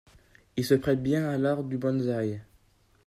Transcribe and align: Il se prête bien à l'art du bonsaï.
Il 0.57 0.65
se 0.65 0.73
prête 0.73 1.03
bien 1.03 1.29
à 1.29 1.37
l'art 1.37 1.63
du 1.63 1.77
bonsaï. 1.77 2.41